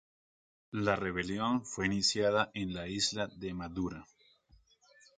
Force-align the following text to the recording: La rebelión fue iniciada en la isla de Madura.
La 0.71 0.95
rebelión 0.95 1.63
fue 1.63 1.85
iniciada 1.85 2.49
en 2.55 2.73
la 2.73 2.87
isla 2.87 3.27
de 3.27 3.53
Madura. 3.53 4.03